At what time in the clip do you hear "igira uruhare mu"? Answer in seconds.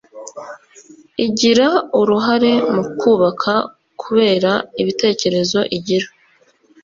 1.25-2.83